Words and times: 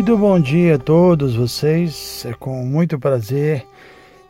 Muito 0.00 0.16
bom 0.16 0.40
dia 0.40 0.76
a 0.76 0.78
todos 0.78 1.36
vocês. 1.36 2.24
É 2.24 2.32
com 2.32 2.64
muito 2.64 2.98
prazer 2.98 3.66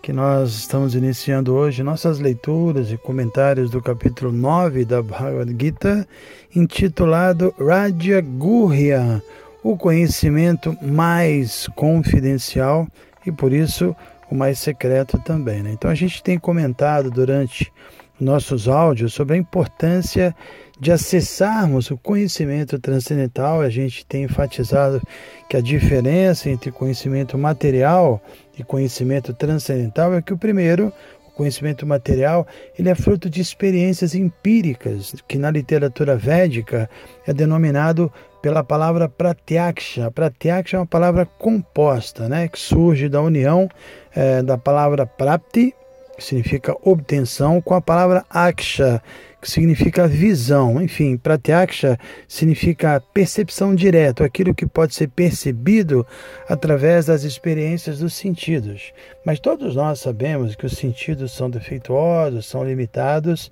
que 0.02 0.12
nós 0.12 0.50
estamos 0.50 0.96
iniciando 0.96 1.54
hoje 1.54 1.84
nossas 1.84 2.18
leituras 2.18 2.90
e 2.90 2.96
comentários 2.96 3.70
do 3.70 3.80
capítulo 3.80 4.32
9 4.32 4.84
da 4.84 5.00
Bhagavad 5.00 5.56
Gita, 5.56 6.08
intitulado 6.52 7.54
Raja 7.56 8.20
Gurya, 8.20 9.22
o 9.62 9.76
conhecimento 9.76 10.76
mais 10.82 11.68
confidencial 11.76 12.88
e 13.24 13.30
por 13.30 13.52
isso 13.52 13.94
o 14.28 14.34
mais 14.34 14.58
secreto 14.58 15.20
também. 15.20 15.62
Né? 15.62 15.70
Então 15.72 15.88
a 15.88 15.94
gente 15.94 16.20
tem 16.20 16.36
comentado 16.36 17.12
durante 17.12 17.72
nossos 18.20 18.68
áudios 18.68 19.14
sobre 19.14 19.34
a 19.34 19.38
importância 19.38 20.34
de 20.78 20.90
acessarmos 20.90 21.90
o 21.90 21.98
conhecimento 21.98 22.78
transcendental. 22.78 23.60
A 23.60 23.68
gente 23.68 24.04
tem 24.06 24.24
enfatizado 24.24 25.00
que 25.48 25.56
a 25.56 25.60
diferença 25.60 26.48
entre 26.48 26.70
conhecimento 26.70 27.36
material 27.36 28.20
e 28.58 28.62
conhecimento 28.62 29.32
transcendental 29.32 30.14
é 30.14 30.22
que 30.22 30.32
o 30.32 30.38
primeiro, 30.38 30.92
o 31.26 31.30
conhecimento 31.32 31.86
material, 31.86 32.46
ele 32.78 32.88
é 32.88 32.94
fruto 32.94 33.28
de 33.28 33.40
experiências 33.40 34.14
empíricas, 34.14 35.14
que 35.28 35.38
na 35.38 35.50
literatura 35.50 36.16
védica 36.16 36.88
é 37.26 37.32
denominado 37.32 38.12
pela 38.40 38.64
palavra 38.64 39.08
pratyaksha. 39.08 40.10
Pratyaksha 40.10 40.76
é 40.76 40.80
uma 40.80 40.86
palavra 40.86 41.26
composta, 41.26 42.28
né, 42.28 42.48
que 42.48 42.58
surge 42.58 43.08
da 43.08 43.20
união 43.20 43.68
é, 44.14 44.42
da 44.42 44.56
palavra 44.56 45.06
prapti, 45.06 45.74
que 46.20 46.26
significa 46.26 46.76
obtenção, 46.82 47.62
com 47.62 47.72
a 47.72 47.80
palavra 47.80 48.26
aksha, 48.28 49.02
que 49.40 49.50
significa 49.50 50.06
visão. 50.06 50.80
Enfim, 50.82 51.16
pratyaksha 51.16 51.98
significa 52.28 53.02
percepção 53.14 53.74
direta, 53.74 54.22
aquilo 54.22 54.54
que 54.54 54.66
pode 54.66 54.94
ser 54.94 55.08
percebido 55.08 56.06
através 56.46 57.06
das 57.06 57.24
experiências 57.24 58.00
dos 58.00 58.12
sentidos. 58.12 58.92
Mas 59.24 59.40
todos 59.40 59.74
nós 59.74 60.00
sabemos 60.00 60.54
que 60.54 60.66
os 60.66 60.74
sentidos 60.74 61.32
são 61.32 61.48
defeituosos, 61.48 62.44
são 62.44 62.62
limitados 62.62 63.50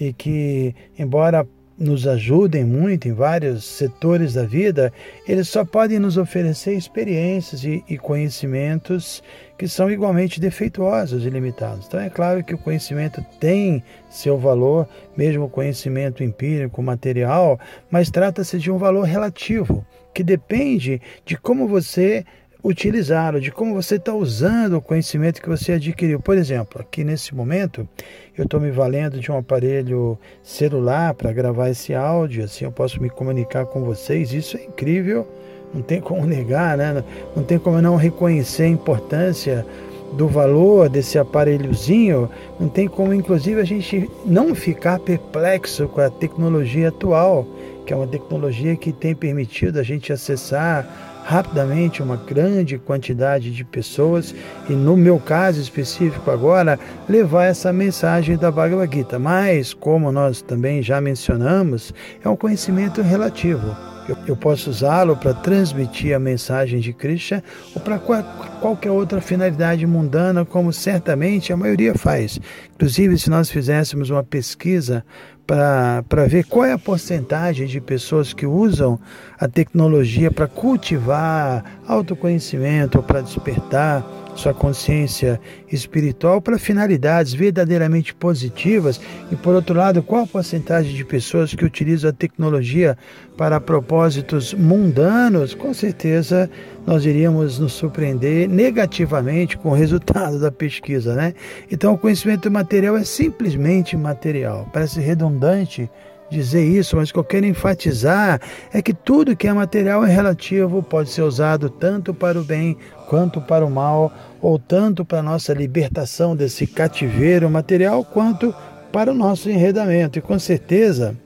e 0.00 0.12
que, 0.12 0.74
embora 0.98 1.46
nos 1.80 2.06
ajudem 2.06 2.62
muito 2.62 3.08
em 3.08 3.12
vários 3.14 3.64
setores 3.64 4.34
da 4.34 4.44
vida, 4.44 4.92
eles 5.26 5.48
só 5.48 5.64
podem 5.64 5.98
nos 5.98 6.18
oferecer 6.18 6.74
experiências 6.74 7.64
e, 7.64 7.82
e, 7.88 7.96
conhecimentos 7.96 9.22
que 9.56 9.66
são 9.66 9.90
igualmente 9.90 10.38
defeituosos 10.38 11.24
e 11.24 11.30
limitados. 11.30 11.86
Então 11.86 11.98
é 11.98 12.10
claro 12.10 12.44
que 12.44 12.54
o 12.54 12.58
conhecimento 12.58 13.24
tem 13.40 13.82
seu 14.10 14.36
valor, 14.36 14.86
mesmo 15.16 15.44
o 15.44 15.50
conhecimento 15.50 16.22
empírico, 16.22 16.82
material, 16.82 17.58
mas 17.90 18.10
trata-se 18.10 18.58
de 18.58 18.70
um 18.70 18.76
valor 18.76 19.04
relativo, 19.04 19.84
que 20.12 20.22
depende 20.22 21.00
de 21.24 21.38
como 21.38 21.66
você 21.66 22.26
utilizá-lo, 22.62 23.40
de 23.40 23.50
como 23.50 23.74
você 23.74 23.96
está 23.96 24.14
usando 24.14 24.74
o 24.74 24.82
conhecimento 24.82 25.40
que 25.40 25.48
você 25.48 25.72
adquiriu. 25.72 26.20
Por 26.20 26.36
exemplo, 26.36 26.80
aqui 26.80 27.02
nesse 27.04 27.34
momento, 27.34 27.88
eu 28.36 28.44
estou 28.44 28.60
me 28.60 28.70
valendo 28.70 29.18
de 29.18 29.30
um 29.30 29.38
aparelho 29.38 30.18
celular 30.42 31.14
para 31.14 31.32
gravar 31.32 31.70
esse 31.70 31.94
áudio, 31.94 32.44
assim 32.44 32.64
eu 32.64 32.72
posso 32.72 33.00
me 33.02 33.10
comunicar 33.10 33.66
com 33.66 33.82
vocês. 33.82 34.32
Isso 34.32 34.56
é 34.56 34.64
incrível, 34.64 35.26
não 35.74 35.82
tem 35.82 36.00
como 36.00 36.26
negar, 36.26 36.76
né? 36.76 37.02
não 37.34 37.42
tem 37.42 37.58
como 37.58 37.80
não 37.80 37.96
reconhecer 37.96 38.64
a 38.64 38.68
importância 38.68 39.64
do 40.12 40.26
valor 40.26 40.88
desse 40.88 41.18
aparelhozinho, 41.18 42.28
não 42.58 42.68
tem 42.68 42.88
como, 42.88 43.14
inclusive, 43.14 43.60
a 43.60 43.64
gente 43.64 44.10
não 44.26 44.54
ficar 44.54 44.98
perplexo 44.98 45.86
com 45.88 46.00
a 46.00 46.10
tecnologia 46.10 46.88
atual, 46.88 47.46
que 47.86 47.92
é 47.92 47.96
uma 47.96 48.06
tecnologia 48.06 48.74
que 48.76 48.92
tem 48.92 49.14
permitido 49.14 49.78
a 49.78 49.82
gente 49.82 50.12
acessar 50.12 51.09
rapidamente 51.30 52.02
uma 52.02 52.16
grande 52.16 52.76
quantidade 52.76 53.52
de 53.52 53.64
pessoas 53.64 54.34
e 54.68 54.72
no 54.72 54.96
meu 54.96 55.20
caso 55.20 55.60
específico 55.60 56.28
agora 56.28 56.76
levar 57.08 57.44
essa 57.44 57.72
mensagem 57.72 58.36
da 58.36 58.50
Bhagavad 58.50 58.92
Gita. 58.92 59.16
Mas 59.16 59.72
como 59.72 60.10
nós 60.10 60.42
também 60.42 60.82
já 60.82 61.00
mencionamos, 61.00 61.94
é 62.24 62.28
um 62.28 62.34
conhecimento 62.34 63.00
relativo. 63.00 63.76
Eu, 64.10 64.16
eu 64.26 64.36
posso 64.36 64.70
usá-lo 64.70 65.16
para 65.16 65.32
transmitir 65.32 66.16
a 66.16 66.18
mensagem 66.18 66.80
de 66.80 66.92
Krishna 66.92 67.44
ou 67.72 67.80
para 67.80 67.96
qual, 67.96 68.24
qualquer 68.60 68.90
outra 68.90 69.20
finalidade 69.20 69.86
mundana, 69.86 70.44
como 70.44 70.72
certamente 70.72 71.52
a 71.52 71.56
maioria 71.56 71.94
faz. 71.94 72.40
Inclusive, 72.74 73.16
se 73.16 73.30
nós 73.30 73.48
fizéssemos 73.48 74.10
uma 74.10 74.24
pesquisa 74.24 75.04
para 75.46 76.26
ver 76.26 76.44
qual 76.44 76.64
é 76.64 76.72
a 76.72 76.78
porcentagem 76.78 77.68
de 77.68 77.80
pessoas 77.80 78.32
que 78.32 78.46
usam 78.46 78.98
a 79.38 79.46
tecnologia 79.46 80.30
para 80.30 80.48
cultivar 80.48 81.64
autoconhecimento, 81.86 83.00
para 83.04 83.20
despertar 83.20 84.04
sua 84.34 84.54
consciência 84.54 85.40
espiritual 85.70 86.40
para 86.40 86.58
finalidades 86.58 87.32
verdadeiramente 87.32 88.14
positivas 88.14 89.00
e, 89.30 89.36
por 89.36 89.54
outro 89.54 89.76
lado, 89.76 90.02
qual 90.02 90.24
a 90.24 90.26
porcentagem 90.26 90.94
de 90.94 91.04
pessoas 91.04 91.54
que 91.54 91.64
utilizam 91.64 92.10
a 92.10 92.12
tecnologia 92.12 92.96
para 93.36 93.60
propósitos 93.60 94.52
mundanos, 94.54 95.54
com 95.54 95.72
certeza 95.72 96.50
nós 96.86 97.04
iríamos 97.04 97.58
nos 97.58 97.72
surpreender 97.72 98.48
negativamente 98.48 99.56
com 99.56 99.70
o 99.70 99.74
resultado 99.74 100.40
da 100.40 100.50
pesquisa, 100.50 101.14
né? 101.14 101.34
Então, 101.70 101.94
o 101.94 101.98
conhecimento 101.98 102.50
material 102.50 102.96
é 102.96 103.04
simplesmente 103.04 103.96
material. 103.96 104.68
Parece 104.72 105.00
redundante 105.00 105.90
dizer 106.30 106.64
isso, 106.64 106.96
mas 106.96 107.10
o 107.10 107.12
que 107.12 107.18
eu 107.18 107.24
quero 107.24 107.46
enfatizar 107.46 108.40
é 108.72 108.80
que 108.80 108.94
tudo 108.94 109.36
que 109.36 109.48
é 109.48 109.52
material 109.52 110.04
é 110.04 110.10
relativo, 110.10 110.82
pode 110.82 111.10
ser 111.10 111.22
usado 111.22 111.68
tanto 111.68 112.14
para 112.14 112.38
o 112.38 112.44
bem 112.44 112.76
quanto 113.08 113.40
para 113.40 113.66
o 113.66 113.70
mal, 113.70 114.12
ou 114.40 114.58
tanto 114.58 115.04
para 115.04 115.18
a 115.18 115.22
nossa 115.22 115.52
libertação 115.52 116.36
desse 116.36 116.66
cativeiro 116.66 117.50
material, 117.50 118.04
quanto 118.04 118.54
para 118.92 119.10
o 119.10 119.14
nosso 119.14 119.50
enredamento. 119.50 120.18
E 120.18 120.22
com 120.22 120.38
certeza, 120.38 121.16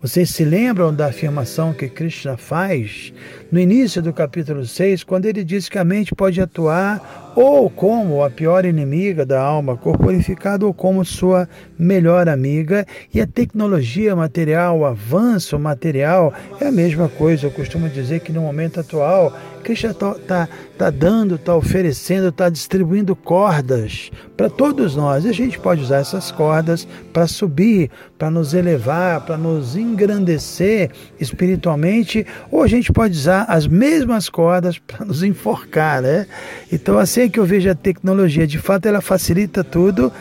vocês 0.00 0.30
se 0.30 0.44
lembram 0.44 0.94
da 0.94 1.06
afirmação 1.06 1.72
que 1.72 1.88
Krishna 1.88 2.36
faz 2.36 3.12
no 3.50 3.58
início 3.58 4.00
do 4.00 4.12
capítulo 4.12 4.64
6, 4.64 5.02
quando 5.02 5.26
ele 5.26 5.42
diz 5.42 5.68
que 5.68 5.76
a 5.76 5.82
mente 5.82 6.14
pode 6.14 6.40
atuar 6.40 7.32
ou 7.34 7.68
como 7.68 8.22
a 8.22 8.30
pior 8.30 8.64
inimiga 8.64 9.26
da 9.26 9.40
alma 9.40 9.76
corporificada, 9.76 10.64
ou 10.64 10.72
como 10.72 11.04
sua 11.04 11.48
melhor 11.76 12.28
amiga. 12.28 12.86
E 13.12 13.20
a 13.20 13.26
tecnologia 13.26 14.14
material, 14.14 14.78
o 14.78 14.84
avanço 14.84 15.58
material, 15.58 16.32
é 16.60 16.66
a 16.66 16.72
mesma 16.72 17.08
coisa. 17.08 17.46
Eu 17.46 17.50
costumo 17.50 17.88
dizer 17.88 18.20
que 18.20 18.32
no 18.32 18.40
momento 18.40 18.78
atual, 18.78 19.36
Krishna 19.58 19.90
está 19.90 20.14
tá, 20.14 20.48
tá 20.76 20.90
dando, 20.90 21.34
está 21.34 21.54
oferecendo, 21.54 22.28
está 22.28 22.48
distribuindo 22.48 23.14
cordas 23.14 24.10
para 24.36 24.48
todos 24.48 24.96
nós. 24.96 25.24
E 25.24 25.28
a 25.28 25.32
gente 25.32 25.58
pode 25.58 25.82
usar 25.82 25.98
essas 25.98 26.30
cordas 26.30 26.86
para 27.12 27.26
subir, 27.26 27.90
para 28.16 28.30
nos 28.30 28.54
elevar, 28.54 29.20
para 29.22 29.36
nos 29.36 29.76
engrandecer 29.76 30.90
espiritualmente, 31.20 32.26
ou 32.50 32.62
a 32.62 32.66
gente 32.66 32.92
pode 32.92 33.16
usar 33.16 33.44
as 33.48 33.66
mesmas 33.66 34.28
cordas 34.28 34.78
para 34.78 35.04
nos 35.04 35.22
enforcar, 35.22 36.00
né? 36.02 36.26
Então, 36.72 36.98
assim 36.98 37.28
que 37.28 37.38
eu 37.38 37.44
vejo 37.44 37.70
a 37.70 37.74
tecnologia, 37.74 38.46
de 38.46 38.58
fato 38.58 38.86
ela 38.86 39.00
facilita 39.00 39.62
tudo, 39.62 40.12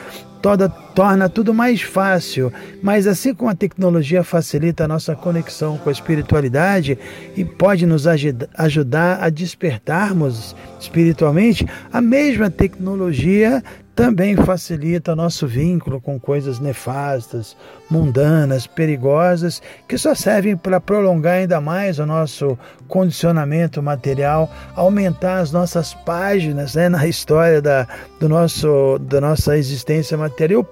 toda, 0.42 0.69
torna 0.69 1.30
tudo 1.30 1.54
mais 1.54 1.81
fácil. 1.81 2.51
Mas 2.81 3.07
assim 3.07 3.34
como 3.34 3.50
a 3.50 3.56
tecnologia 3.56 4.24
facilita 4.24 4.86
a 4.86 4.88
nossa 4.88 5.16
conexão 5.16 5.78
com 5.78 5.89
a 5.89 5.92
espiritualidade 5.92 6.98
e 7.36 7.44
pode 7.44 7.86
nos 7.86 8.06
ajudar 8.07 9.19
a 9.22 9.30
despertarmos 9.30 10.56
espiritualmente, 10.80 11.66
a 11.92 12.01
mesma 12.01 12.50
tecnologia 12.50 13.63
também 13.98 14.36
facilita 14.36 15.16
nosso 15.16 15.48
vínculo 15.48 16.00
com 16.00 16.20
coisas 16.20 16.60
nefastas, 16.60 17.58
mundanas, 17.90 18.68
perigosas, 18.68 19.60
que 19.88 19.98
só 19.98 20.14
servem 20.14 20.56
para 20.56 20.80
prolongar 20.80 21.38
ainda 21.38 21.60
mais 21.60 21.98
o 21.98 22.06
nosso 22.06 22.56
condicionamento 22.88 23.82
material, 23.82 24.54
aumentar 24.76 25.40
as 25.40 25.52
nossas 25.52 25.96
páginas 25.96 26.76
né, 26.76 26.88
na 26.88 27.08
história 27.08 27.60
da, 27.60 27.88
do 28.20 28.30
nosso, 28.30 29.00
da 29.00 29.20
nossa 29.20 29.58
existência 29.58 30.16
material. 30.16 30.64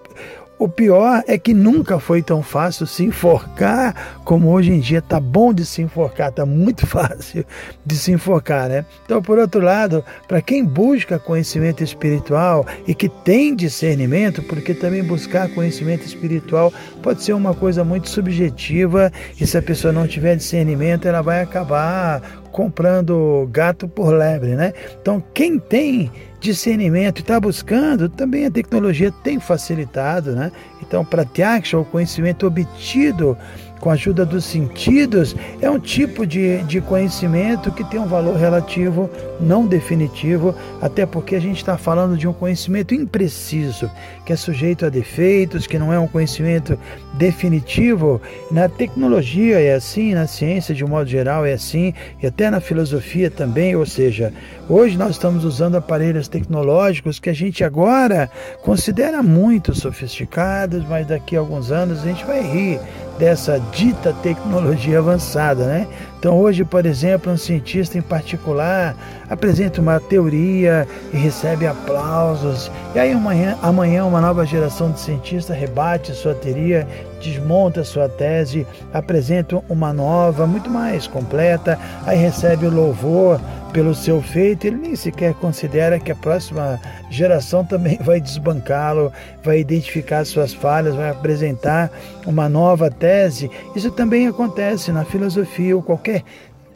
O 0.58 0.70
pior 0.70 1.22
é 1.28 1.38
que 1.38 1.54
nunca 1.54 2.00
foi 2.00 2.22
tão 2.22 2.42
fácil 2.42 2.88
se 2.88 3.04
enforcar 3.04 4.20
como 4.24 4.50
hoje 4.50 4.72
em 4.72 4.80
dia. 4.80 5.02
Tá 5.02 5.20
bom 5.20 5.54
de 5.54 5.66
se 5.66 5.82
enforcar, 5.82 6.32
tá 6.32 6.46
muito 6.46 6.88
fácil 6.88 7.46
de 7.86 7.96
se 7.96 8.14
enforcar, 8.14 8.70
né? 8.70 8.86
Então, 9.04 9.22
por 9.22 9.38
outro 9.38 9.62
lado, 9.62 10.04
para 10.28 10.42
quem 10.42 10.64
busca 10.64 11.20
conhecimento 11.20 11.84
espiritual 11.84 12.66
e 12.88 12.96
que 12.96 13.10
tem 13.10 13.54
discernimento, 13.54 14.42
porque 14.44 14.74
também 14.74 15.04
buscar 15.04 15.50
conhecimento 15.50 16.06
espiritual 16.06 16.72
pode 17.04 17.22
ser 17.22 17.34
uma 17.34 17.54
coisa 17.54 17.84
muito 17.84 18.10
subjetiva 18.10 19.12
e 19.40 19.46
se 19.46 19.58
a 19.58 19.62
pessoa 19.62 19.92
não 19.92 20.08
tiver 20.08 20.38
discernimento, 20.38 21.06
ela 21.06 21.22
vai 21.22 21.42
acabar 21.42 22.22
comprando 22.56 23.50
gato 23.52 23.86
por 23.86 24.14
lebre, 24.14 24.56
né? 24.56 24.72
Então, 25.02 25.22
quem 25.34 25.60
tem 25.60 26.10
discernimento 26.46 27.20
e 27.20 27.22
está 27.22 27.40
buscando, 27.40 28.08
também 28.08 28.46
a 28.46 28.52
tecnologia 28.52 29.12
tem 29.12 29.40
facilitado, 29.40 30.32
né? 30.32 30.52
Então, 30.82 31.04
Pratyaksha, 31.04 31.78
o 31.78 31.86
conhecimento 31.86 32.46
obtido 32.46 33.38
com 33.80 33.92
a 33.92 33.94
ajuda 33.94 34.26
dos 34.26 34.46
sentidos, 34.46 35.36
é 35.62 35.70
um 35.70 35.80
tipo 35.80 36.26
de, 36.26 36.64
de 36.64 36.82
conhecimento 36.82 37.72
que 37.72 37.84
tem 37.84 38.00
um 38.00 38.08
valor 38.08 38.36
relativo, 38.36 39.08
não 39.40 39.68
definitivo, 39.68 40.56
até 40.82 41.06
porque 41.06 41.36
a 41.36 41.40
gente 41.40 41.58
está 41.58 41.78
falando 41.78 42.18
de 42.18 42.28
um 42.28 42.34
conhecimento 42.34 42.96
impreciso, 42.96 43.88
que 44.26 44.34
é 44.34 44.36
sujeito 44.36 44.88
a 44.88 44.90
defeitos, 44.90 45.68
que 45.68 45.78
não 45.78 45.94
é 45.94 46.00
um 46.00 46.08
conhecimento 46.08 46.80
definitivo. 47.14 48.20
Na 48.50 48.68
tecnologia 48.68 49.60
é 49.60 49.76
assim, 49.76 50.16
na 50.16 50.26
ciência 50.26 50.74
de 50.74 50.84
um 50.84 50.88
modo 50.88 51.08
geral 51.08 51.46
é 51.46 51.54
assim, 51.54 51.94
e 52.22 52.26
até 52.26 52.50
na 52.50 52.60
filosofia 52.60 53.30
também, 53.30 53.76
ou 53.76 53.86
seja, 53.86 54.34
hoje 54.70 54.98
nós 54.98 55.12
estamos 55.12 55.44
usando 55.44 55.76
aparelhos 55.76 56.28
tecnológicos 56.28 57.20
que 57.20 57.30
a 57.30 57.34
gente 57.34 57.64
agora 57.64 58.30
considera 58.64 59.22
muito 59.22 59.74
sofisticados, 59.74 60.84
mas 60.88 61.08
daqui 61.08 61.36
a 61.36 61.40
alguns 61.40 61.72
anos 61.72 62.00
a 62.00 62.06
gente 62.06 62.26
vai 62.26 62.42
rir 62.42 62.80
dessa 63.18 63.60
dita 63.72 64.14
tecnologia 64.22 65.00
avançada, 65.00 65.66
né? 65.66 65.88
Então 66.20 66.38
hoje, 66.38 66.66
por 66.66 66.86
exemplo, 66.86 67.32
um 67.32 67.38
cientista 67.38 67.98
em 67.98 68.02
particular 68.02 68.96
apresenta 69.30 69.80
uma 69.80 70.00
teoria 70.00 70.88
e 71.14 71.18
recebe 71.18 71.66
aplausos, 71.66 72.70
e 72.94 73.00
aí 73.00 73.12
amanhã, 73.12 73.58
amanhã 73.62 74.06
uma 74.06 74.20
nova 74.20 74.46
geração 74.46 74.92
de 74.92 75.00
cientistas 75.00 75.58
rebate 75.58 76.14
sua 76.14 76.34
teoria, 76.34 76.88
desmonta 77.22 77.84
sua 77.84 78.10
tese, 78.10 78.68
apresenta 78.94 79.62
uma 79.70 79.94
nova, 79.94 80.46
muito 80.46 80.70
mais 80.70 81.08
completa, 81.08 81.80
aí 82.06 82.18
recebe 82.18 82.68
louvor 82.68 83.40
pelo 83.76 83.94
seu 83.94 84.22
feito, 84.22 84.66
ele 84.66 84.78
nem 84.78 84.96
sequer 84.96 85.34
considera 85.34 86.00
que 86.00 86.10
a 86.10 86.16
próxima 86.16 86.80
geração 87.10 87.66
também 87.66 87.98
vai 88.00 88.22
desbancá-lo, 88.22 89.12
vai 89.44 89.60
identificar 89.60 90.24
suas 90.24 90.54
falhas, 90.54 90.96
vai 90.96 91.10
apresentar 91.10 91.92
uma 92.26 92.48
nova 92.48 92.90
tese. 92.90 93.52
Isso 93.76 93.92
também 93.92 94.30
acontece 94.30 94.94
na 94.94 95.04
filosofia 95.04 95.76
ou 95.76 95.84
qualquer 95.84 96.24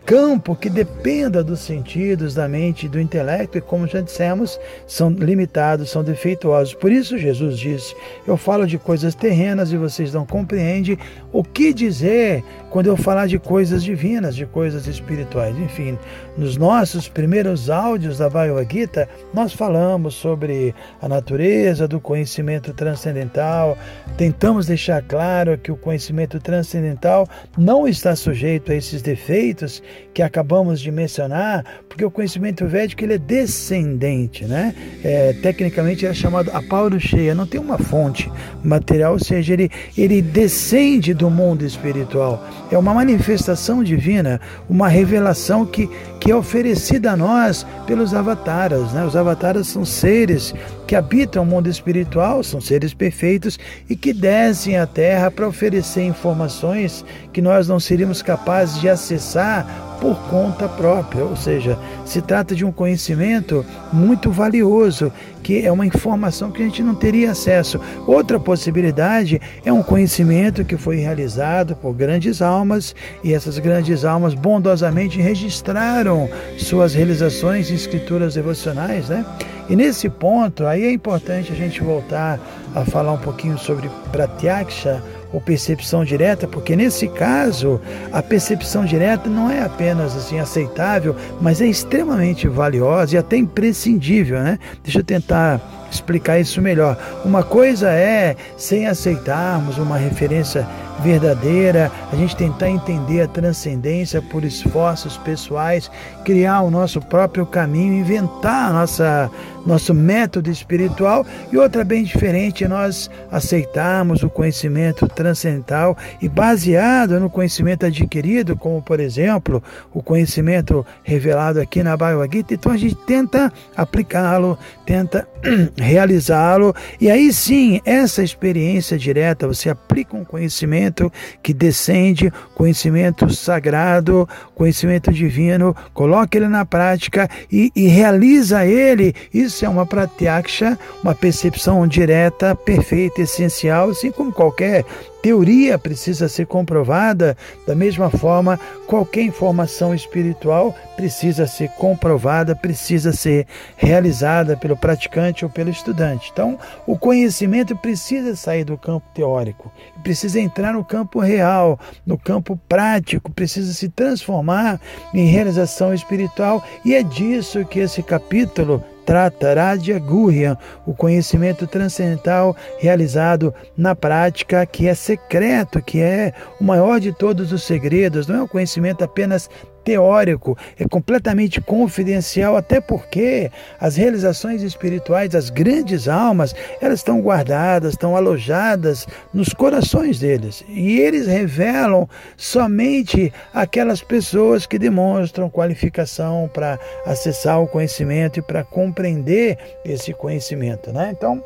campo 0.09 0.56
que 0.56 0.71
dependa 0.71 1.44
dos 1.44 1.59
sentidos, 1.59 2.33
da 2.33 2.47
mente 2.47 2.88
e 2.88 2.89
do 2.89 3.00
intelecto, 3.00 3.59
e 3.59 3.61
como 3.61 3.85
já 3.85 4.01
dissemos, 4.01 4.59
são 4.88 5.11
limitados, 5.11 5.91
são 5.91 6.03
defeituosos. 6.03 6.73
Por 6.73 6.91
isso 6.91 7.15
Jesus 7.15 7.59
disse: 7.59 7.95
Eu 8.25 8.35
falo 8.35 8.65
de 8.65 8.79
coisas 8.79 9.13
terrenas 9.13 9.71
e 9.71 9.77
vocês 9.77 10.11
não 10.11 10.25
compreendem 10.25 10.97
o 11.31 11.44
que 11.44 11.71
dizer 11.71 12.44
quando 12.71 12.88
eu 12.88 12.97
falar 12.97 13.27
de 13.27 13.38
coisas 13.38 13.83
divinas, 13.83 14.35
de 14.35 14.47
coisas 14.47 14.88
espirituais. 14.88 15.56
Enfim, 15.59 15.95
nos 16.35 16.57
nossos 16.57 17.07
primeiros 17.07 17.69
áudios 17.69 18.17
da 18.17 18.27
Bhagavad 18.27 18.67
Gita, 18.71 19.07
nós 19.31 19.53
falamos 19.53 20.15
sobre 20.15 20.73
a 21.00 21.07
natureza 21.07 21.88
do 21.88 22.00
conhecimento 22.00 22.73
transcendental, 22.73 23.77
tentamos 24.17 24.65
deixar 24.65 25.03
claro 25.03 25.55
que 25.55 25.71
o 25.71 25.77
conhecimento 25.77 26.39
transcendental 26.39 27.27
não 27.55 27.88
está 27.88 28.15
sujeito 28.15 28.71
a 28.71 28.75
esses 28.75 29.03
defeitos 29.03 29.83
que 30.13 30.22
acabamos 30.22 30.81
de 30.81 30.92
mencionar, 30.92 31.63
porque 31.88 32.04
o 32.04 32.12
conhecimento 32.12 32.66
védico 32.68 33.04
ele 33.04 33.13
é 33.13 33.18
descendente, 33.18 34.46
né? 34.46 34.74
É, 35.04 35.34
tecnicamente 35.34 36.06
é 36.06 36.13
chamado 36.13 36.51
a 36.54 36.62
Paulo 36.62 37.00
cheia, 37.00 37.36
não 37.36 37.46
tem 37.46 37.60
uma 37.60 37.78
fonte 37.78 38.31
material, 38.63 39.13
ou 39.13 39.19
seja, 39.19 39.54
ele, 39.54 39.69
ele 39.98 40.22
descende 40.22 41.13
do 41.13 41.30
mundo 41.30 41.66
espiritual. 41.66 42.44
É 42.72 42.78
uma 42.78 42.94
manifestação 42.94 43.84
divina, 43.84 44.42
uma 44.69 44.88
revelação 44.88 45.66
que, 45.66 45.90
que 46.19 46.31
é 46.31 46.36
oferecida 46.36 47.12
a 47.12 47.18
nós 47.18 47.66
pelos 47.86 48.13
avataras. 48.13 48.92
Né? 48.94 49.06
Os 49.06 49.16
avataras 49.16 49.68
são 49.68 49.86
seres 49.86 50.54
que 50.88 50.96
habitam 50.96 51.44
o 51.44 51.46
mundo 51.46 51.69
espiritual, 51.69 52.44
são 52.44 52.60
seres 52.60 52.94
perfeitos 52.94 53.60
e 53.90 53.96
que 53.96 54.12
descem 54.12 54.78
à 54.78 54.88
Terra 54.88 55.30
para 55.30 55.48
oferecer 55.48 56.04
informações 56.04 57.06
que 57.31 57.42
nós 57.42 57.68
não 57.68 57.80
seríamos 57.80 58.22
capazes 58.22 58.81
de 58.81 58.90
acessar 58.90 59.88
por 60.00 60.18
conta 60.30 60.68
própria, 60.68 61.24
ou 61.24 61.36
seja, 61.36 61.78
se 62.06 62.22
trata 62.22 62.56
de 62.56 62.66
um 62.66 62.72
conhecimento 62.72 63.66
muito 63.92 64.31
valioso, 64.31 65.12
que 65.44 65.66
é 65.66 65.72
uma 65.72 65.86
informação 65.86 66.51
que 66.51 66.62
a 66.62 66.66
gente 66.66 66.84
não 66.84 66.96
teria 66.96 67.31
acesso. 67.31 67.80
Outra 68.07 68.40
possibilidade 68.40 69.42
é 69.66 69.72
um 69.72 69.84
conhecimento 69.84 70.63
que 70.63 70.78
foi 70.78 70.98
realizado 70.98 71.75
por 71.75 71.94
grandes 71.94 72.42
almas 72.42 72.96
e 73.24 73.34
essas 73.34 73.57
grandes 73.60 74.06
almas 74.06 74.34
bondosamente 74.34 75.19
registraram 75.19 76.30
suas 76.57 76.94
realizações 76.94 77.69
em 77.72 77.75
escrituras 77.75 78.36
devocionais, 78.36 79.10
né? 79.10 79.25
E 79.69 79.75
nesse 79.75 80.10
ponto, 80.10 80.66
aí 80.66 80.84
é 80.84 80.92
importante 80.92 81.51
a 81.51 81.56
gente 81.56 81.81
voltar 81.81 82.40
a 82.74 82.84
falar 82.86 83.13
um 83.13 83.19
pouquinho 83.19 83.57
sobre 83.57 83.90
Pratyaksha, 84.12 85.04
ou 85.31 85.39
percepção 85.39 86.03
direta, 86.03 86.47
porque 86.47 86.75
nesse 86.75 87.07
caso 87.07 87.79
a 88.11 88.21
percepção 88.21 88.85
direta 88.85 89.29
não 89.29 89.49
é 89.49 89.61
apenas 89.61 90.15
assim 90.15 90.39
aceitável, 90.39 91.15
mas 91.39 91.61
é 91.61 91.67
extremamente 91.67 92.47
valiosa 92.47 93.15
e 93.15 93.17
até 93.17 93.37
imprescindível, 93.37 94.39
né? 94.39 94.59
Deixa 94.83 94.99
eu 94.99 95.03
tentar 95.03 95.61
explicar 95.91 96.39
isso 96.39 96.61
melhor. 96.61 96.97
Uma 97.25 97.43
coisa 97.43 97.89
é 97.89 98.35
sem 98.57 98.87
aceitarmos 98.87 99.77
uma 99.77 99.97
referência 99.97 100.67
verdadeira, 101.01 101.91
a 102.11 102.15
gente 102.15 102.35
tentar 102.35 102.69
entender 102.69 103.21
a 103.21 103.27
transcendência 103.27 104.21
por 104.21 104.43
esforços 104.43 105.17
pessoais, 105.17 105.89
criar 106.25 106.62
o 106.62 106.69
nosso 106.69 107.01
próprio 107.01 107.45
caminho, 107.45 107.93
inventar 107.93 108.74
nossa 108.74 109.31
nosso 109.65 109.93
método 109.93 110.50
espiritual 110.50 111.25
e 111.51 111.57
outra 111.57 111.83
bem 111.83 112.03
diferente 112.03 112.67
nós 112.67 113.09
aceitarmos 113.31 114.24
o 114.24 114.29
conhecimento 114.29 115.07
transcendental 115.19 115.97
e 116.21 116.29
baseado 116.29 117.19
no 117.19 117.29
conhecimento 117.29 117.85
adquirido, 117.85 118.55
como 118.55 118.81
por 118.81 119.01
exemplo 119.01 119.61
o 119.93 120.01
conhecimento 120.01 120.85
revelado 121.03 121.59
aqui 121.59 121.83
na 121.83 121.97
Bhagavad 121.97 122.33
Gita, 122.33 122.53
então 122.53 122.71
a 122.71 122.77
gente 122.77 122.95
tenta 122.95 123.51
aplicá-lo, 123.75 124.57
tenta 124.85 125.27
realizá-lo 125.75 126.73
e 127.01 127.11
aí 127.11 127.33
sim 127.33 127.81
essa 127.83 128.23
experiência 128.23 128.97
direta 128.97 129.45
você 129.45 129.69
aplica 129.69 130.15
um 130.15 130.23
conhecimento 130.23 131.11
que 131.43 131.53
descende, 131.53 132.31
conhecimento 132.55 133.29
sagrado, 133.33 134.27
conhecimento 134.55 135.11
divino, 135.11 135.75
coloca 135.93 136.38
ele 136.38 136.47
na 136.47 136.63
prática 136.63 137.29
e, 137.51 137.71
e 137.75 137.88
realiza 137.88 138.65
ele. 138.65 139.13
Isso 139.33 139.65
é 139.65 139.69
uma 139.69 139.85
pratyaksha, 139.85 140.79
uma 141.03 141.13
percepção 141.13 141.85
direta, 141.85 142.55
perfeita, 142.55 143.21
essencial, 143.21 143.89
assim 143.89 144.11
como 144.11 144.31
qualquer 144.31 144.85
teoria 145.21 145.77
precisa 145.77 146.27
ser 146.27 146.45
comprovada, 146.45 147.35
da 147.67 147.75
mesma 147.75 148.09
forma, 148.09 148.59
qualquer 148.88 149.21
informação 149.23 149.93
espiritual 149.93 150.75
precisa 150.95 151.47
ser 151.47 151.69
comprovada, 151.69 152.55
precisa 152.55 153.11
ser 153.11 153.47
realizada 153.77 154.57
pelo 154.57 154.75
praticante 154.75 155.45
ou 155.45 155.51
pelo 155.51 155.69
estudante. 155.69 156.29
Então, 156.31 156.57
o 156.85 156.97
conhecimento 156.97 157.75
precisa 157.75 158.35
sair 158.35 158.63
do 158.63 158.77
campo 158.77 159.05
teórico, 159.13 159.71
precisa 160.03 160.39
entrar 160.39 160.73
no 160.73 160.83
campo 160.83 161.19
real, 161.19 161.79
no 162.05 162.17
campo 162.17 162.59
prático, 162.67 163.31
precisa 163.31 163.73
se 163.73 163.89
transformar 163.89 164.79
em 165.13 165.25
realização 165.25 165.93
espiritual, 165.93 166.63
e 166.83 166.95
é 166.95 167.03
disso 167.03 167.65
que 167.65 167.79
esse 167.79 168.03
capítulo 168.03 168.83
trata 169.10 169.56
Radya 169.56 169.98
Gurya, 169.98 170.56
o 170.86 170.94
conhecimento 170.94 171.66
transcendental 171.66 172.56
realizado 172.78 173.51
na 173.75 173.96
prática, 173.96 174.68
que 174.68 174.88
é 174.88 174.94
secreto, 174.94 175.82
que 175.82 176.00
é 176.00 176.32
o 176.62 176.63
maior 176.63 177.00
de 177.00 177.12
todos 177.12 177.51
os 177.51 177.63
segredos, 177.63 178.28
não 178.28 178.36
é 178.36 178.44
um 178.44 178.48
conhecimento 178.48 179.04
apenas 179.04 179.50
teórico, 179.83 180.57
é 180.77 180.88
completamente 180.88 181.62
confidencial, 181.62 182.55
até 182.55 182.79
porque 182.79 183.51
as 183.79 183.95
realizações 183.95 184.62
espirituais 184.62 185.29
das 185.29 185.50
grandes 185.50 186.07
almas, 186.07 186.55
elas 186.81 187.00
estão 187.00 187.21
guardadas, 187.21 187.93
estão 187.93 188.15
alojadas 188.15 189.07
nos 189.33 189.50
corações 189.53 190.19
deles. 190.19 190.63
E 190.69 191.00
eles 191.00 191.27
revelam 191.27 192.07
somente 192.38 193.33
aquelas 193.53 194.01
pessoas 194.01 194.65
que 194.65 194.79
demonstram 194.79 195.50
qualificação 195.50 196.50
para 196.53 196.79
acessar 197.05 197.62
o 197.62 197.67
conhecimento 197.67 198.39
e 198.39 198.41
para 198.41 198.63
compreender 198.63 199.57
esse 199.83 200.13
conhecimento, 200.13 200.91
né? 200.91 201.13
Então, 201.15 201.41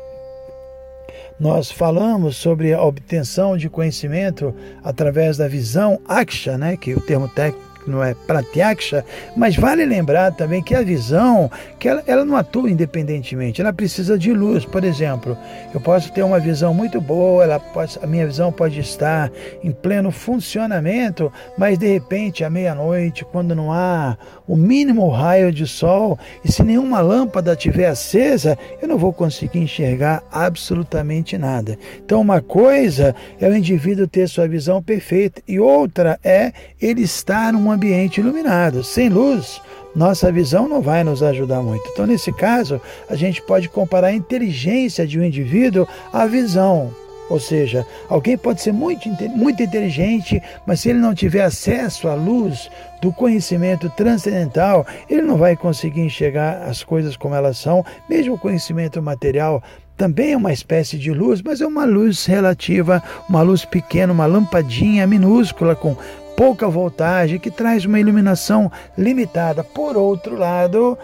nós 1.38 1.70
falamos 1.70 2.36
sobre 2.36 2.72
a 2.72 2.82
obtenção 2.82 3.56
de 3.56 3.68
conhecimento 3.68 4.54
através 4.82 5.36
da 5.36 5.48
visão 5.48 6.00
aksha, 6.06 6.56
né, 6.56 6.76
que 6.76 6.94
o 6.94 7.00
termo 7.00 7.28
técnico 7.28 7.73
não 7.86 8.02
é 8.02 8.14
pratyaksha, 8.14 9.04
mas 9.36 9.56
vale 9.56 9.84
lembrar 9.84 10.32
também 10.32 10.62
que 10.62 10.74
a 10.74 10.82
visão, 10.82 11.50
que 11.78 11.88
ela, 11.88 12.02
ela 12.06 12.24
não 12.24 12.36
atua 12.36 12.70
independentemente, 12.70 13.60
ela 13.60 13.72
precisa 13.72 14.18
de 14.18 14.32
luz. 14.32 14.64
Por 14.64 14.84
exemplo, 14.84 15.36
eu 15.72 15.80
posso 15.80 16.12
ter 16.12 16.22
uma 16.22 16.38
visão 16.38 16.74
muito 16.74 17.00
boa, 17.00 17.44
ela 17.44 17.60
pode, 17.60 17.98
a 18.02 18.06
minha 18.06 18.26
visão 18.26 18.52
pode 18.52 18.80
estar 18.80 19.30
em 19.62 19.70
pleno 19.70 20.10
funcionamento, 20.10 21.32
mas 21.56 21.78
de 21.78 21.86
repente 21.86 22.44
à 22.44 22.50
meia-noite, 22.50 23.24
quando 23.24 23.54
não 23.54 23.72
há 23.72 24.16
o 24.46 24.56
mínimo 24.56 25.08
raio 25.08 25.52
de 25.52 25.66
sol 25.66 26.18
e 26.44 26.50
se 26.50 26.62
nenhuma 26.62 27.00
lâmpada 27.00 27.52
estiver 27.52 27.86
acesa, 27.86 28.58
eu 28.80 28.88
não 28.88 28.98
vou 28.98 29.12
conseguir 29.12 29.58
enxergar 29.58 30.22
absolutamente 30.30 31.36
nada. 31.38 31.78
Então, 32.04 32.20
uma 32.20 32.40
coisa 32.40 33.14
é 33.40 33.48
o 33.48 33.56
indivíduo 33.56 34.06
ter 34.06 34.28
sua 34.28 34.46
visão 34.46 34.82
perfeita 34.82 35.42
e 35.46 35.58
outra 35.58 36.18
é 36.22 36.52
ele 36.80 37.02
estar 37.02 37.52
numa 37.52 37.73
ambiente 37.74 38.20
iluminado. 38.20 38.82
Sem 38.82 39.08
luz, 39.08 39.60
nossa 39.94 40.32
visão 40.32 40.68
não 40.68 40.80
vai 40.80 41.04
nos 41.04 41.22
ajudar 41.22 41.62
muito. 41.62 41.88
Então, 41.92 42.06
nesse 42.06 42.32
caso, 42.32 42.80
a 43.08 43.14
gente 43.14 43.40
pode 43.42 43.68
comparar 43.68 44.08
a 44.08 44.14
inteligência 44.14 45.06
de 45.06 45.18
um 45.18 45.24
indivíduo 45.24 45.86
à 46.12 46.26
visão. 46.26 46.90
Ou 47.30 47.40
seja, 47.40 47.86
alguém 48.08 48.36
pode 48.36 48.60
ser 48.60 48.72
muito, 48.72 49.08
muito 49.34 49.62
inteligente, 49.62 50.42
mas 50.66 50.80
se 50.80 50.90
ele 50.90 50.98
não 50.98 51.14
tiver 51.14 51.42
acesso 51.42 52.06
à 52.06 52.14
luz 52.14 52.70
do 53.00 53.12
conhecimento 53.12 53.88
transcendental, 53.90 54.86
ele 55.08 55.22
não 55.22 55.38
vai 55.38 55.56
conseguir 55.56 56.02
enxergar 56.02 56.64
as 56.68 56.82
coisas 56.82 57.16
como 57.16 57.34
elas 57.34 57.56
são, 57.56 57.84
mesmo 58.08 58.34
o 58.34 58.38
conhecimento 58.38 59.00
material 59.00 59.62
também 59.96 60.32
é 60.32 60.36
uma 60.36 60.52
espécie 60.52 60.98
de 60.98 61.12
luz, 61.12 61.40
mas 61.40 61.60
é 61.60 61.66
uma 61.66 61.84
luz 61.84 62.26
relativa, 62.26 63.02
uma 63.28 63.42
luz 63.42 63.64
pequena, 63.64 64.12
uma 64.12 64.26
lampadinha 64.26 65.06
minúscula 65.06 65.76
com 65.76 65.96
pouca 66.36 66.68
voltagem, 66.68 67.38
que 67.38 67.50
traz 67.50 67.84
uma 67.84 68.00
iluminação 68.00 68.70
limitada. 68.96 69.62
Por 69.62 69.96
outro 69.96 70.36
lado, 70.36 70.98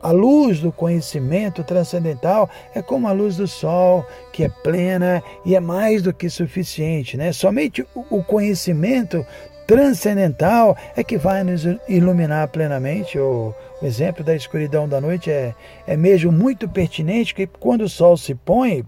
a 0.00 0.10
luz 0.10 0.60
do 0.60 0.70
conhecimento 0.70 1.64
transcendental 1.64 2.48
é 2.74 2.82
como 2.82 3.08
a 3.08 3.12
luz 3.12 3.36
do 3.36 3.46
sol, 3.46 4.06
que 4.32 4.44
é 4.44 4.48
plena 4.48 5.22
e 5.44 5.54
é 5.54 5.60
mais 5.60 6.02
do 6.02 6.12
que 6.12 6.28
suficiente. 6.28 7.16
Né? 7.16 7.32
Somente 7.32 7.86
o 7.94 8.22
conhecimento 8.22 9.24
transcendental 9.66 10.76
é 10.94 11.02
que 11.02 11.16
vai 11.16 11.42
nos 11.42 11.64
iluminar 11.88 12.48
plenamente. 12.48 13.18
O, 13.18 13.54
exemplo 13.82 14.24
da 14.24 14.34
escuridão 14.34 14.88
da 14.88 14.98
noite 15.00 15.30
é, 15.30 15.54
é 15.86 15.96
mesmo 15.96 16.32
muito 16.32 16.66
pertinente, 16.68 17.34
que 17.34 17.46
quando 17.46 17.82
o 17.82 17.88
sol 17.88 18.16
se 18.16 18.34
põe, 18.34 18.84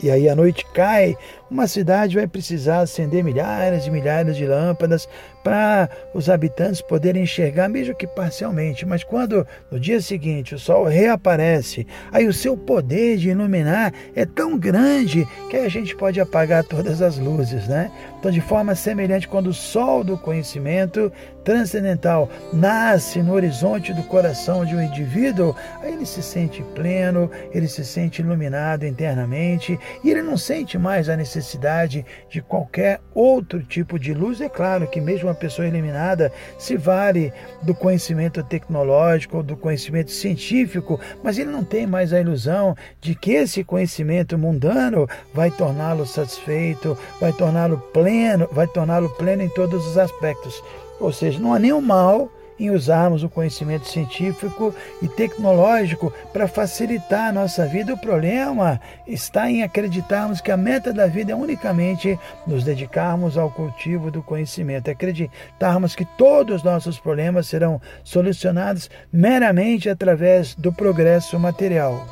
e 0.00 0.10
aí 0.10 0.28
a 0.28 0.36
noite 0.36 0.64
cai, 0.72 1.16
uma 1.50 1.66
cidade 1.66 2.16
vai 2.16 2.26
precisar 2.26 2.80
acender 2.80 3.22
milhares 3.22 3.86
e 3.86 3.90
milhares 3.90 4.36
de 4.36 4.46
lâmpadas 4.46 5.08
para 5.44 5.88
os 6.12 6.28
habitantes 6.28 6.80
poderem 6.80 7.22
enxergar, 7.22 7.68
mesmo 7.68 7.94
que 7.94 8.06
parcialmente. 8.06 8.84
Mas 8.84 9.04
quando 9.04 9.46
no 9.70 9.78
dia 9.78 10.00
seguinte 10.00 10.56
o 10.56 10.58
sol 10.58 10.84
reaparece, 10.84 11.86
aí 12.10 12.26
o 12.26 12.32
seu 12.32 12.56
poder 12.56 13.16
de 13.16 13.30
iluminar 13.30 13.92
é 14.14 14.26
tão 14.26 14.58
grande 14.58 15.26
que 15.48 15.56
a 15.56 15.68
gente 15.68 15.94
pode 15.94 16.20
apagar 16.20 16.64
todas 16.64 17.00
as 17.00 17.16
luzes, 17.16 17.68
né? 17.68 17.92
Então, 18.18 18.30
de 18.32 18.40
forma 18.40 18.74
semelhante, 18.74 19.28
quando 19.28 19.46
o 19.48 19.54
sol 19.54 20.02
do 20.02 20.18
conhecimento 20.18 21.12
transcendental 21.44 22.28
nasce 22.52 23.22
no 23.22 23.34
horizonte 23.34 23.94
do 23.94 24.02
coração 24.02 24.64
de 24.64 24.74
um 24.74 24.82
indivíduo, 24.82 25.54
aí 25.80 25.92
ele 25.92 26.04
se 26.04 26.20
sente 26.20 26.60
pleno, 26.74 27.30
ele 27.52 27.68
se 27.68 27.84
sente 27.84 28.20
iluminado 28.20 28.84
internamente 28.84 29.78
e 30.02 30.10
ele 30.10 30.22
não 30.22 30.36
sente 30.36 30.76
mais 30.76 31.08
a 31.08 31.16
necessidade 31.16 31.35
necessidade 31.36 32.04
de 32.28 32.40
qualquer 32.40 33.00
outro 33.14 33.62
tipo 33.62 33.98
de 33.98 34.12
luz. 34.12 34.40
É 34.40 34.48
claro 34.48 34.86
que 34.86 35.00
mesmo 35.00 35.28
uma 35.28 35.34
pessoa 35.34 35.66
eliminada 35.66 36.32
se 36.58 36.76
vale 36.76 37.32
do 37.62 37.74
conhecimento 37.74 38.42
tecnológico, 38.42 39.42
do 39.42 39.56
conhecimento 39.56 40.10
científico, 40.10 41.00
mas 41.22 41.38
ele 41.38 41.50
não 41.50 41.64
tem 41.64 41.86
mais 41.86 42.12
a 42.12 42.20
ilusão 42.20 42.74
de 43.00 43.14
que 43.14 43.32
esse 43.32 43.62
conhecimento 43.62 44.38
mundano 44.38 45.08
vai 45.32 45.50
torná-lo 45.50 46.06
satisfeito, 46.06 46.96
vai 47.20 47.32
torná-lo 47.32 47.78
pleno, 47.92 48.48
vai 48.52 48.66
torná-lo 48.66 49.10
pleno 49.10 49.42
em 49.42 49.48
todos 49.48 49.86
os 49.86 49.98
aspectos. 49.98 50.62
Ou 50.98 51.12
seja, 51.12 51.38
não 51.38 51.52
há 51.52 51.58
nenhum 51.58 51.80
mal 51.80 52.30
em 52.58 52.70
usarmos 52.70 53.22
o 53.22 53.28
conhecimento 53.28 53.86
científico 53.86 54.74
e 55.02 55.08
tecnológico 55.08 56.12
para 56.32 56.48
facilitar 56.48 57.28
a 57.28 57.32
nossa 57.32 57.66
vida. 57.66 57.94
O 57.94 57.98
problema 57.98 58.80
está 59.06 59.50
em 59.50 59.62
acreditarmos 59.62 60.40
que 60.40 60.50
a 60.50 60.56
meta 60.56 60.92
da 60.92 61.06
vida 61.06 61.32
é 61.32 61.34
unicamente 61.34 62.18
nos 62.46 62.64
dedicarmos 62.64 63.36
ao 63.36 63.50
cultivo 63.50 64.10
do 64.10 64.22
conhecimento, 64.22 64.90
acreditarmos 64.90 65.94
que 65.94 66.04
todos 66.16 66.56
os 66.56 66.62
nossos 66.62 66.98
problemas 66.98 67.46
serão 67.46 67.80
solucionados 68.02 68.90
meramente 69.12 69.88
através 69.88 70.54
do 70.54 70.72
progresso 70.72 71.38
material. 71.38 72.06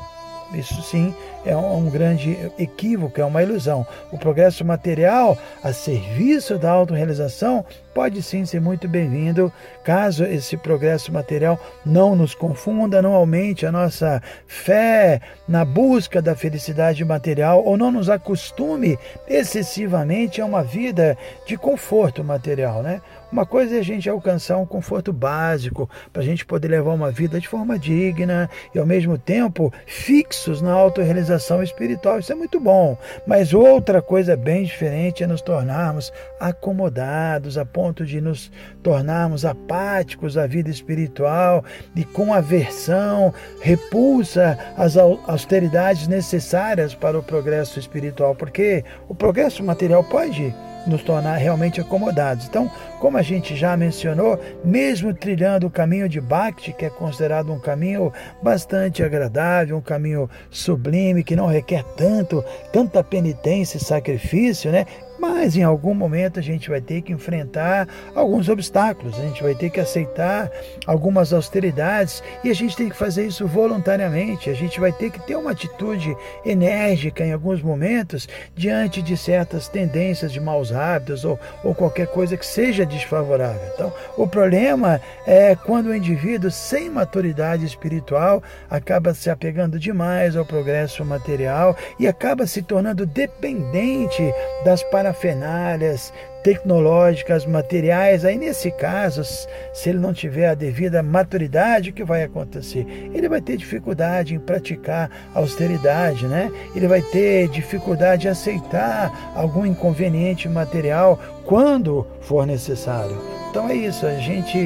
Isso 0.53 0.81
sim 0.83 1.13
é 1.45 1.55
um 1.55 1.89
grande 1.89 2.37
equívoco, 2.57 3.19
é 3.19 3.25
uma 3.25 3.43
ilusão. 3.43 3.85
O 4.11 4.17
progresso 4.17 4.63
material 4.63 5.37
a 5.63 5.73
serviço 5.73 6.57
da 6.57 6.71
autorrealização 6.71 7.65
pode 7.95 8.21
sim 8.21 8.45
ser 8.45 8.59
muito 8.59 8.89
bem-vindo, 8.89 9.49
caso 9.81 10.25
esse 10.25 10.57
progresso 10.57 11.13
material 11.13 11.57
não 11.85 12.13
nos 12.13 12.35
confunda, 12.35 13.01
não 13.01 13.13
aumente 13.13 13.65
a 13.65 13.71
nossa 13.71 14.21
fé 14.45 15.21
na 15.47 15.63
busca 15.63 16.21
da 16.21 16.35
felicidade 16.35 17.05
material 17.05 17.63
ou 17.63 17.77
não 17.77 17.93
nos 17.93 18.09
acostume 18.09 18.99
excessivamente 19.25 20.41
a 20.41 20.45
uma 20.45 20.61
vida 20.61 21.17
de 21.47 21.55
conforto 21.55 22.21
material, 22.21 22.83
né? 22.83 23.01
Uma 23.31 23.45
coisa 23.45 23.75
é 23.75 23.79
a 23.79 23.83
gente 23.83 24.09
alcançar 24.09 24.57
um 24.57 24.65
conforto 24.65 25.11
básico 25.11 25.89
para 26.13 26.21
a 26.21 26.25
gente 26.25 26.45
poder 26.45 26.69
levar 26.69 26.93
uma 26.93 27.11
vida 27.11 27.37
de 27.39 27.47
forma 27.47 27.77
digna 27.77 28.49
e 28.73 28.79
ao 28.79 28.85
mesmo 28.85 29.17
tempo 29.17 29.73
fixos 29.85 30.61
na 30.61 30.71
autorrealização 30.71 31.61
espiritual. 31.61 32.19
Isso 32.19 32.31
é 32.31 32.35
muito 32.35 32.59
bom. 32.59 32.97
Mas 33.27 33.53
outra 33.53 34.01
coisa 34.01 34.37
bem 34.37 34.63
diferente 34.63 35.21
é 35.21 35.27
nos 35.27 35.41
tornarmos 35.41 36.13
acomodados 36.39 37.57
a 37.57 37.65
ponto 37.65 37.84
de 37.93 38.21
nos 38.21 38.51
tornarmos 38.81 39.45
apáticos 39.45 40.37
à 40.37 40.47
vida 40.47 40.69
espiritual 40.69 41.63
e 41.95 42.03
com 42.03 42.33
aversão, 42.33 43.33
repulsa 43.61 44.57
às 44.77 44.97
austeridades 44.97 46.07
necessárias 46.07 46.93
para 46.93 47.17
o 47.17 47.23
progresso 47.23 47.79
espiritual, 47.79 48.35
porque 48.35 48.83
o 49.07 49.15
progresso 49.15 49.63
material 49.63 50.03
pode 50.03 50.53
nos 50.87 51.01
tornar 51.03 51.35
realmente 51.37 51.81
acomodados. 51.81 52.45
Então, 52.45 52.71
como 52.99 53.17
a 53.17 53.21
gente 53.21 53.55
já 53.55 53.75
mencionou, 53.75 54.39
mesmo 54.63 55.13
trilhando 55.13 55.67
o 55.67 55.71
caminho 55.71 56.07
de 56.07 56.21
Bhakti, 56.21 56.73
que 56.73 56.85
é 56.85 56.89
considerado 56.89 57.51
um 57.51 57.59
caminho 57.59 58.11
bastante 58.41 59.03
agradável, 59.03 59.77
um 59.77 59.81
caminho 59.81 60.29
sublime, 60.49 61.23
que 61.23 61.35
não 61.35 61.47
requer 61.47 61.83
tanto, 61.97 62.43
tanta 62.71 63.03
penitência 63.03 63.77
e 63.77 63.83
sacrifício, 63.83 64.71
né? 64.71 64.85
Mas 65.19 65.55
em 65.55 65.63
algum 65.63 65.93
momento 65.93 66.39
a 66.39 66.43
gente 66.43 66.69
vai 66.69 66.81
ter 66.81 67.01
que 67.01 67.13
enfrentar 67.13 67.87
alguns 68.13 68.49
obstáculos, 68.49 69.17
a 69.17 69.21
gente 69.21 69.41
vai 69.41 69.55
ter 69.55 69.69
que 69.69 69.79
aceitar 69.79 70.51
algumas 70.85 71.33
austeridades 71.33 72.23
e 72.43 72.49
a 72.49 72.53
gente 72.53 72.75
tem 72.75 72.89
que 72.89 72.95
fazer 72.95 73.25
isso 73.25 73.47
voluntariamente. 73.47 74.49
A 74.49 74.53
gente 74.53 74.79
vai 74.79 74.91
ter 74.91 75.11
que 75.11 75.19
ter 75.25 75.35
uma 75.35 75.51
atitude 75.51 76.15
enérgica 76.45 77.25
em 77.25 77.33
alguns 77.33 77.61
momentos 77.61 78.27
diante 78.55 79.01
de 79.01 79.15
certas 79.15 79.67
tendências 79.67 80.31
de 80.31 80.39
maus 80.39 80.71
hábitos 80.71 81.25
ou, 81.25 81.39
ou 81.63 81.73
qualquer 81.73 82.07
coisa 82.07 82.37
que 82.37 82.45
seja 82.45 82.85
desfavorável. 82.85 83.61
Então, 83.73 83.93
o 84.17 84.27
problema 84.27 85.01
é 85.25 85.55
quando 85.55 85.87
o 85.87 85.95
indivíduo 85.95 86.51
sem 86.51 86.89
maturidade 86.89 87.65
espiritual 87.65 88.43
acaba 88.69 89.13
se 89.13 89.29
apegando 89.29 89.79
demais 89.79 90.35
ao 90.35 90.45
progresso 90.45 91.03
material 91.03 91.75
e 91.99 92.07
acaba 92.07 92.47
se 92.47 92.61
tornando 92.61 93.05
dependente 93.05 94.23
das 94.63 94.83
parafernálias 95.05 96.11
tecnológicas, 96.43 97.45
materiais. 97.45 98.25
Aí, 98.25 98.37
nesse 98.37 98.71
caso, 98.71 99.23
se 99.23 99.89
ele 99.89 99.99
não 99.99 100.13
tiver 100.13 100.47
a 100.47 100.55
devida 100.55 101.03
maturidade, 101.03 101.89
o 101.89 101.93
que 101.93 102.03
vai 102.03 102.23
acontecer? 102.23 102.85
Ele 103.13 103.29
vai 103.29 103.41
ter 103.41 103.57
dificuldade 103.57 104.33
em 104.33 104.39
praticar 104.39 105.09
austeridade, 105.33 106.25
né? 106.27 106.51
Ele 106.75 106.87
vai 106.87 107.01
ter 107.01 107.47
dificuldade 107.49 108.27
em 108.27 108.29
aceitar 108.31 109.33
algum 109.35 109.65
inconveniente 109.65 110.47
material 110.49 111.19
quando 111.45 112.05
for 112.21 112.45
necessário. 112.45 113.19
Então 113.49 113.69
é 113.69 113.75
isso, 113.75 114.05
a 114.05 114.15
gente 114.15 114.57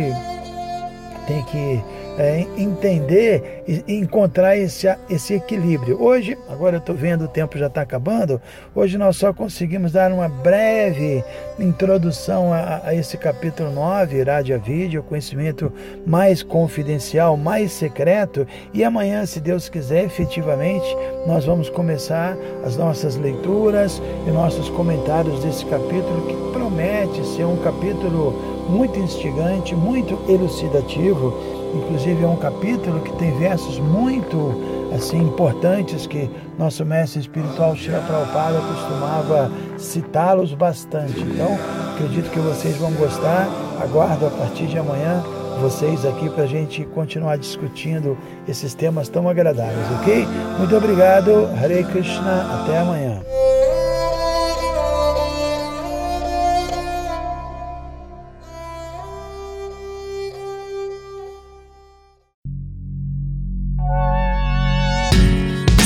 tem 1.28 1.44
que 1.44 1.84
é, 2.20 2.46
entender 2.58 3.64
e 3.66 3.96
encontrar 3.96 4.58
esse, 4.58 4.94
esse 5.10 5.34
equilíbrio. 5.34 6.04
Hoje, 6.04 6.38
agora 6.50 6.76
eu 6.76 6.80
estou 6.80 6.94
vendo 6.94 7.24
o 7.24 7.28
tempo 7.30 7.58
já 7.58 7.68
está 7.68 7.82
acabando, 7.82 8.42
hoje 8.76 8.98
nós 8.98 9.16
só 9.16 9.32
conseguimos 9.32 9.94
dar 9.94 10.12
uma 10.12 10.28
breve 10.28 11.24
introdução 11.58 12.54
a, 12.54 12.82
a 12.84 12.94
esse 12.94 13.18
capítulo 13.18 13.72
9, 13.72 14.22
Rádio 14.22 14.60
Vídeo, 14.60 15.02
conhecimento 15.02 15.72
mais 16.06 16.44
confidencial, 16.44 17.38
mais 17.38 17.72
secreto, 17.72 18.46
e 18.74 18.84
amanhã, 18.84 19.26
se 19.26 19.40
Deus 19.40 19.70
quiser, 19.70 20.04
efetivamente, 20.04 20.86
nós 21.26 21.46
vamos 21.46 21.70
começar 21.70 22.36
as 22.66 22.76
nossas 22.76 23.16
leituras 23.16 24.02
e 24.28 24.32
nossos 24.32 24.68
comentários 24.72 25.42
desse 25.42 25.66
capítulo 25.66 26.28
que 26.28 26.52
promete 26.52 27.26
ser 27.28 27.46
um 27.46 27.58
capítulo 27.58 28.68
muito 28.70 29.00
instigante, 29.00 29.74
muito 29.74 30.20
elucidativo 30.30 31.59
Inclusive 31.74 32.24
é 32.24 32.28
um 32.28 32.36
capítulo 32.36 33.02
que 33.02 33.12
tem 33.14 33.38
versos 33.38 33.80
muito 33.80 34.80
assim 34.94 35.22
importantes 35.22 36.08
que 36.08 36.30
nosso 36.58 36.84
mestre 36.84 37.20
espiritual 37.20 37.76
Shila 37.76 38.02
Prabhupada 38.02 38.60
costumava 38.60 39.52
citá-los 39.78 40.54
bastante. 40.54 41.20
Então, 41.20 41.58
acredito 41.94 42.30
que 42.32 42.40
vocês 42.40 42.76
vão 42.78 42.92
gostar. 42.94 43.48
Aguardo 43.82 44.28
a 44.28 44.30
partir 44.30 44.66
de 44.66 44.78
amanhã 44.78 45.24
vocês 45.60 46.06
aqui 46.06 46.30
para 46.30 46.44
a 46.44 46.48
gente 46.48 46.86
continuar 46.86 47.38
discutindo 47.38 48.18
esses 48.48 48.74
temas 48.74 49.10
tão 49.10 49.28
agradáveis, 49.28 49.86
ok? 50.00 50.26
Muito 50.58 50.76
obrigado. 50.76 51.50
Hare 51.62 51.84
Krishna. 51.84 52.62
Até 52.62 52.78
amanhã. 52.80 53.22